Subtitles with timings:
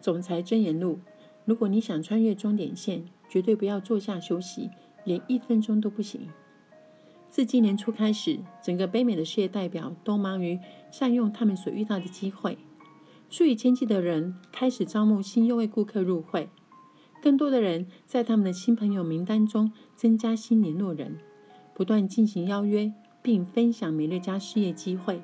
[0.00, 0.98] 总裁箴言录：
[1.44, 4.70] 如果你想穿越终点线，绝对不要坐下休息，
[5.04, 6.28] 连一分钟都不行。
[7.28, 10.58] 自今年初开始，整个北美的事业代表都忙于
[10.90, 12.58] 善用他们所遇到的机会。
[13.28, 16.48] 数以千计的人开始招募新优惠顾客入会，
[17.22, 21.18] 更多的人在他们的新朋友名单中增加新联络人，
[21.72, 22.92] 不断进行邀约，
[23.22, 25.20] 并分享美乐家事业机会。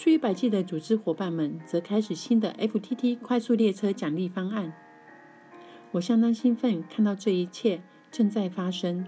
[0.00, 4.72] 数以百计的组织伙伴们则开始新的 FTT 快速列车奖励方案。
[5.90, 9.04] 我相当兴奋，看到这一切正在发生。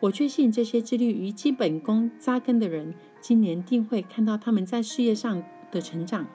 [0.00, 6.26] 我确信这些致力于基本功扎根的人，今年定会看到他们在事业上的成长。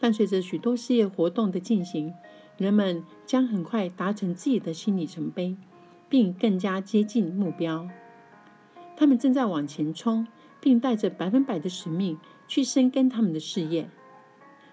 [0.00, 2.14] 伴随着许多事业活动的进行，
[2.56, 5.58] 人们将很快达成自己的新里程碑，
[6.08, 7.86] 并更加接近目标。
[8.96, 10.26] 他们正在往前冲，
[10.62, 13.90] 并带着百分百的使命去深耕他们的事业。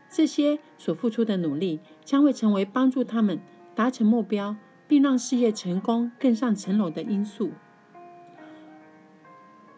[0.09, 3.41] 这些所付出的努力将会成为帮助他们
[3.75, 4.55] 达成目标。
[4.89, 7.51] 并让事业成功更上层楼的因素。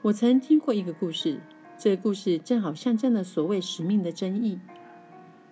[0.04, 1.42] 我曾听过一个故事，
[1.78, 4.62] 这个故事正好象征了所谓使命的真意。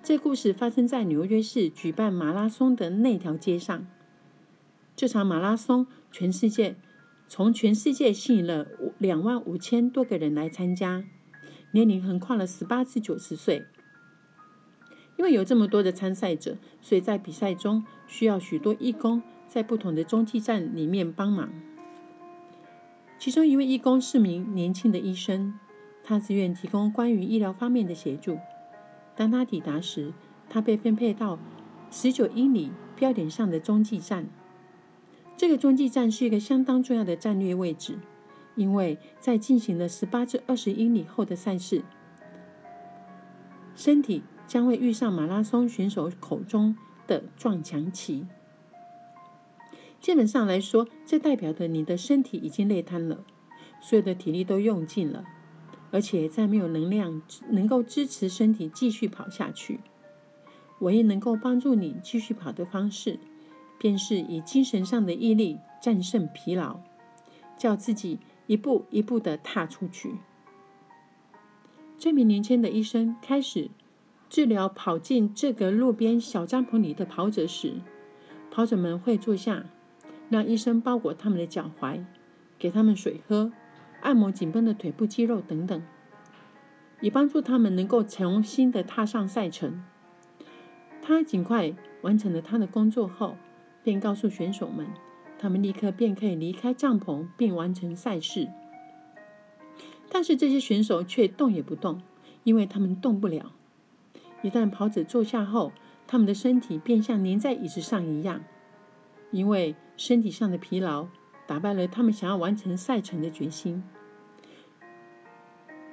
[0.02, 3.86] 这故事发生在纽约市举办马拉松的那条街上。
[4.96, 6.78] 这场马拉松，全世界
[7.30, 11.06] 从全世界吸引了两万五千多个人来参加，
[11.72, 13.64] 年龄横跨了十八至九十岁。
[15.16, 19.22] 因为有这么多的参赛者，所以在比赛中需要许多义工。
[19.48, 21.50] 在不同的中继站里面帮忙。
[23.18, 25.60] 其中一位义工是名年轻的医生，
[26.04, 28.38] 他自愿提供关于医疗方面的协助。
[29.16, 30.14] 当他抵达时，
[30.48, 31.40] 他被分配到
[31.90, 34.28] 十九英里标点上的中继站。
[35.40, 37.98] 这个中继站是一个相当重要的战略位置，
[38.56, 41.82] 因为在进行了十八至二十英里后的赛事，
[43.74, 46.76] 身体将会遇上马拉松选手口中
[47.08, 48.28] 的撞墙期。
[50.02, 53.24] 基本上来说，这代表着你的身体已经累瘫了，
[53.80, 55.24] 所有的体力都用尽了，
[55.92, 59.80] 而且再没有能量能够支持身体继续跑下去。
[60.80, 63.18] 唯一能够帮助你继续跑的方式，
[63.80, 66.82] 便是以精神上的毅力战胜疲劳，
[67.58, 70.18] 叫自己一步一步的踏出去。
[71.98, 73.72] 这名年轻的医生开始
[74.30, 77.82] 治疗跑进这个路边小帐篷里的跑者时，
[78.52, 79.66] 跑者们会坐下。
[80.30, 82.06] 让医生包裹他们的脚踝，
[82.60, 83.52] 给他们水喝，
[84.02, 85.82] 按摩紧绷的腿部肌肉等等，
[87.02, 89.84] 以帮助他们能够重新的踏上赛程。
[91.02, 91.74] 他尽快
[92.04, 93.38] 完成了他的工作后，
[93.84, 94.88] 便告诉选手们，
[95.38, 98.50] 他们立刻便可以离开帐篷并完成赛事。
[100.10, 102.02] 但是这些选手却动也不动，
[102.44, 103.52] 因为他们动不了。
[104.42, 105.72] 一旦跑者坐下后，
[106.08, 108.44] 他们的身体便像粘在椅子上一样。
[109.32, 111.08] 因为身体上的疲劳
[111.46, 113.84] 打败了他们想要完成赛程的决心，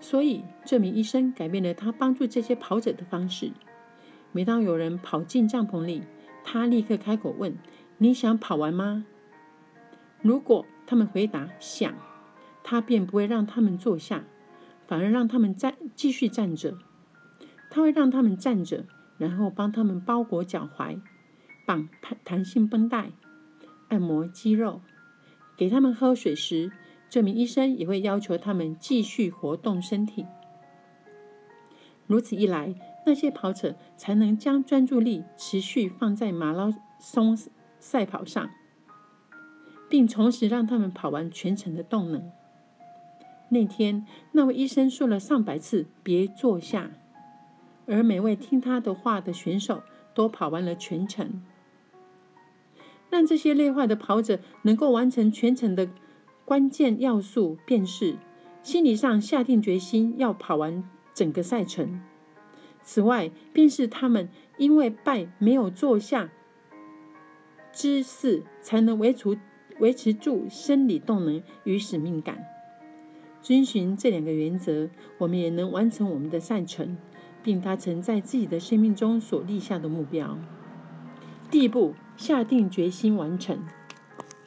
[0.00, 3.52] 所以这名医生改变了他帮助这些跑者的方式。
[4.32, 6.02] 每当有人跑进帐篷里，
[6.44, 7.54] 他立刻开口问
[7.98, 9.06] ：“你想跑完吗？”
[10.22, 11.94] 如果他们回答“想”，
[12.64, 14.24] 他便不会让他们坐下，
[14.86, 16.78] 反而让他们站继续站着。
[17.70, 18.86] 他会让他们站着，
[19.18, 21.00] 然后帮他们包裹脚踝，
[21.66, 23.12] 绑弹弹性绷带。
[23.88, 24.80] 按摩肌肉，
[25.56, 26.72] 给他们喝水时，
[27.08, 30.26] 这名医生也会要求他们继续活动身体。
[32.08, 32.74] 如此一来，
[33.04, 37.36] 那些跑者才能将专注力持续放在马拉松
[37.78, 38.50] 赛跑上，
[39.88, 42.30] 并同时让他们跑完全程的动能。
[43.48, 46.90] 那天，那位医生说了上百次“别坐下”，
[47.86, 49.82] 而每位听他的话的选手
[50.14, 51.42] 都跑完了全程。
[53.08, 55.88] 让这些累坏的跑者能够完成全程的
[56.44, 58.16] 关键要素，便是
[58.64, 60.82] 心理上下定决心要跑完
[61.14, 62.00] 整个赛程。
[62.82, 66.30] 此外，便是他们因为败没有坐下
[67.76, 69.38] 姿势，才能维持
[69.80, 72.42] 维持住生理动能与使命感。
[73.42, 74.88] 遵循这两个原则，
[75.18, 76.96] 我们也能完成我们的赛程，
[77.42, 80.38] 并达成在自己的生命中所立下的目标。
[81.50, 81.94] 第一步。
[82.16, 83.58] 下定决心完成，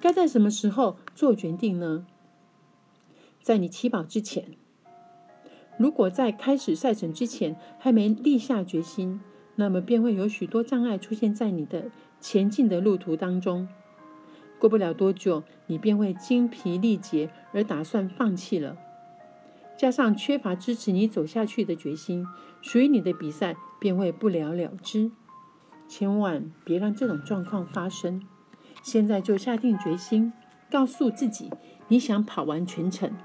[0.01, 2.07] 该在什么时候做决定呢？
[3.43, 4.57] 在你起跑之前。
[5.77, 9.21] 如果在开始赛程之前还没立下决心，
[9.57, 13.67] 那么便会有许多障碍出现在你的前进的路途当中。
[14.59, 18.77] 过不了多久，你便会精疲力竭而打算放弃了。
[19.77, 22.27] 加上缺乏支持你走下去的决心，
[22.61, 25.11] 属于你的比赛便会不了了之。
[25.87, 28.21] 千万别让这种状况发生。
[28.83, 30.33] 现在就下定决心，
[30.69, 31.49] 告诉自己
[31.87, 33.15] 你想跑完全程，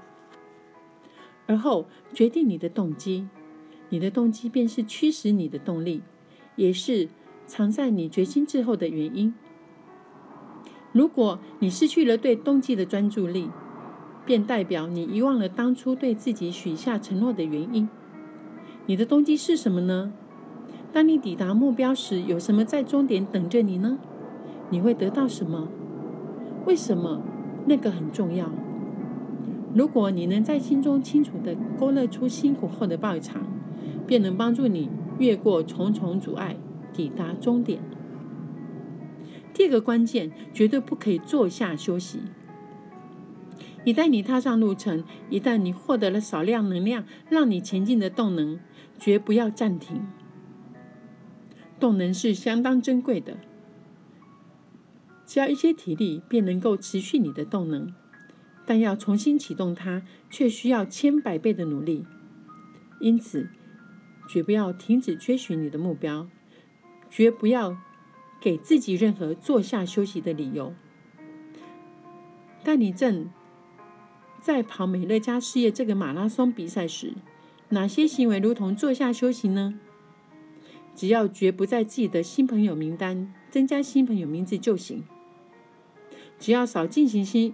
[1.45, 3.27] 而后决定你的动机。
[3.89, 6.01] 你的动机便是驱使你的动力，
[6.55, 7.09] 也是
[7.45, 9.33] 藏在你决心之后的原因。
[10.91, 13.49] 如果你失去了对动机的专注力，
[14.25, 17.87] 便代表你遗忘了当初对自己许下承诺的原因。
[18.85, 20.13] 你的动机是什么呢？
[20.93, 23.99] 当你抵达目标时，有什么在终点等着你呢？
[24.69, 25.67] 你会得到什么？
[26.65, 27.21] 为什么？
[27.67, 28.49] 那个很重要。
[29.73, 33.41] 如果你能在心中清楚地勾勒出辛苦后的报偿，
[34.07, 34.89] 便能帮助你
[35.19, 36.55] 越过重重阻碍，
[36.95, 37.81] 抵达终点。
[39.53, 42.19] 第二个关键，绝对不可以坐下休息。
[43.83, 48.59] 一旦你踏上路程，一旦你获得了少量能量让你前进的动能，
[48.97, 50.07] 绝不要暂停。
[51.79, 53.37] 动能是相当珍贵的。
[55.25, 57.93] 只要一些体力，便能够持续你的动能；
[58.65, 62.05] 但要重新启动它，却需要千百倍的努力。
[62.99, 63.49] 因此，
[64.27, 66.27] 绝不要停止追寻你的目标，
[67.15, 67.77] 绝不要
[68.41, 70.73] 给自己任何坐下休息的理由。
[72.61, 73.29] 当你正
[74.41, 77.13] 在跑美乐家事业这个马拉松比赛时，
[77.69, 79.79] 哪些行为如同坐下休息呢？
[80.93, 85.05] 只要绝不在自己的新朋友名单增加新朋友名字就行。
[86.37, 87.53] 只要少进行些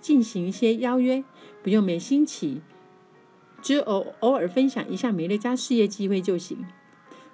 [0.00, 1.22] 进行一些邀约，
[1.62, 2.62] 不用每星期
[3.60, 6.64] 只偶偶尔分享一下美乐家事业机会就行。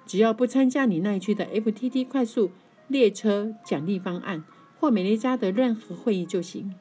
[0.09, 2.49] 只要不参加你那一区的 FTT 快速
[2.87, 4.43] 列车奖励方案
[4.79, 6.73] 或美利加的任何会议就行。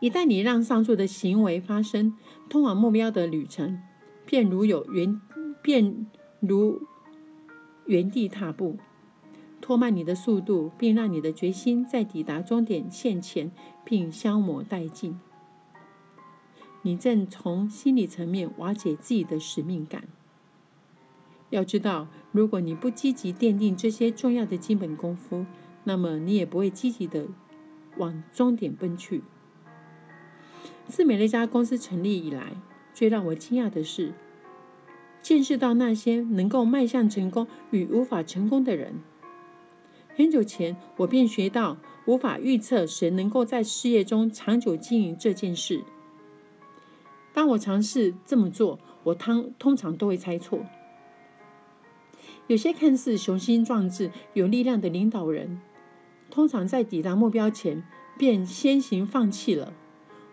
[0.00, 2.16] 一旦你让上述的行为发生，
[2.48, 3.78] 通往目标的旅程
[4.24, 5.20] 便如有原
[5.60, 6.06] 便
[6.40, 6.80] 如
[7.84, 8.78] 原地踏步。
[9.60, 13.52] 拖慢你的速度，并让你的决心在抵达终点线前
[13.84, 15.20] 并消磨殆尽。
[16.80, 20.04] 你正从心理层面瓦解自己的使命感。
[21.50, 25.46] 要知道，如果你不积极奠定这些重要的基本功夫，
[25.84, 27.26] 那么你也不会积极的
[27.98, 29.22] 往终点奔去。
[30.86, 32.54] 自美乐家公司成立以来，
[32.92, 34.12] 最让我惊讶的是，
[35.22, 39.00] 见识到那些能够迈向成功与无法成功的人。
[40.16, 41.76] 很久前，我便学到
[42.06, 45.84] 无法预测谁能够在事业中长久经营这件事。
[47.34, 50.64] 当我尝试这么做，我通通常都会猜错。
[52.48, 55.60] 有些看似雄心壮志、有力量的领导人，
[56.30, 57.82] 通常在抵达目标前
[58.16, 59.72] 便先行放弃了。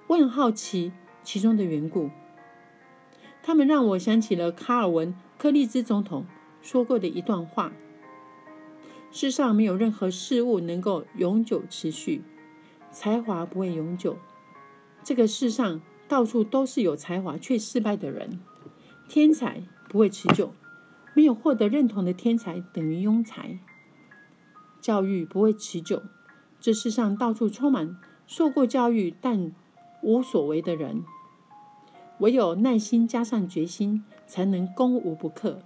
[0.08, 0.92] 我很好奇
[1.24, 2.12] 其中的缘故。
[3.42, 6.26] 他们让我想起了卡尔文·柯利兹总统
[6.62, 7.74] 说过的一段话。
[9.12, 12.24] 世上没有任何事物能够永久持续，
[12.92, 14.18] 才华不会永久。
[15.04, 18.40] 这个世上到处都是有才华却失败的人，
[19.10, 20.54] 天才不会持久，
[21.14, 23.60] 没有获得认同的天才等于庸才。
[24.82, 26.04] 教育不会持久，
[26.60, 29.52] 这世上到处充满受过教育但
[30.02, 31.04] 无所为的人。
[32.20, 35.62] 唯有耐心加上决心，才能攻无不克。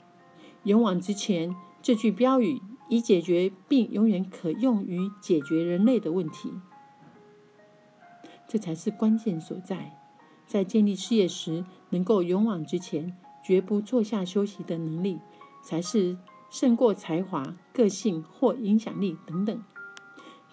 [0.64, 2.62] 勇往直前这句标语。
[2.90, 6.54] 以解决并永远可用于解决人类的问题，
[8.48, 10.00] 这才是关键所在。
[10.46, 15.20] 在建立事业时，能够勇往直前、绝不坐下休息的能力，
[15.68, 16.18] 才是
[16.50, 17.44] 胜过才华、
[17.74, 19.62] 个性或影响力等等，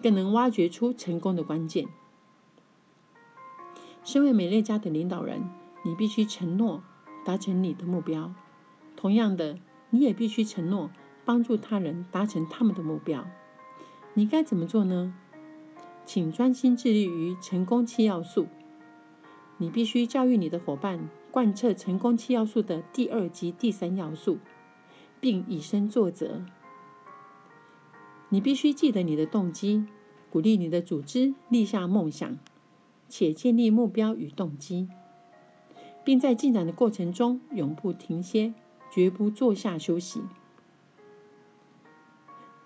[0.01, 1.87] 更能挖掘出成功的关键。
[4.03, 5.49] 身为美乐家的领导人，
[5.85, 6.83] 你必须承诺
[7.23, 8.33] 达成你的目标。
[8.97, 9.57] 同样的，
[9.91, 10.91] 你也必须承诺。
[11.23, 13.25] 帮助他人达成他们的目标，
[14.13, 15.15] 你该怎么做呢？
[16.05, 18.45] 请专心致力于成功七要素。
[19.57, 24.37] 你必须教育你的伙伴贯彻成功七要素的第二及第三要素，
[25.25, 26.45] 并以身作则。
[28.29, 29.87] 你必须记得你的动机，
[30.29, 32.37] 鼓励你的组织立下梦想，
[33.09, 34.87] 且建立目标与动机，
[36.03, 38.53] 并在进展的过程中永不停歇，
[38.91, 40.21] 绝不坐下休息。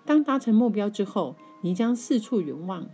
[0.04, 2.90] 当达成目标之后，你将四处远望，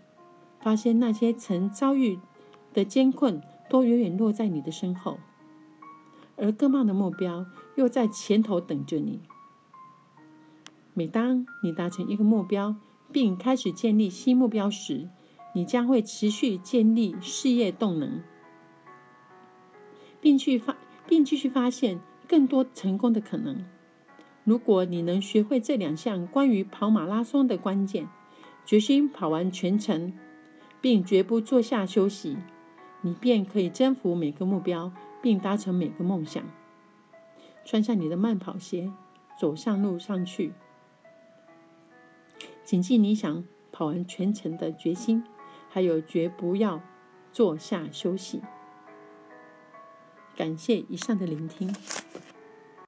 [0.60, 2.20] 发现那些曾遭遇
[2.72, 5.18] 的艰困都远远落在你的身后，
[6.36, 9.22] 而更棒的目标又在前头等着你。
[10.98, 12.74] 每当你达成一个目标，
[13.12, 15.10] 并开始建立新目标时，
[15.52, 18.22] 你将会持续建立事业动能，
[20.22, 20.74] 并去发，
[21.06, 23.62] 并继续发现更多成功的可能。
[24.44, 28.08] 如果你能学会这两项关于跑马拉松的关键，
[28.64, 30.14] 决心跑完全程，
[30.80, 32.38] 并绝不坐下休息，
[33.02, 36.42] 你便可以征服每个目标，并达成每个梦想。
[37.66, 38.90] 穿上你的慢跑鞋，
[39.38, 40.54] 走上路上去。
[42.66, 45.22] 谨记你想跑完全程的决心，
[45.70, 46.82] 还有绝不要
[47.30, 48.42] 坐下休息。
[50.34, 51.72] 感谢以上的聆听。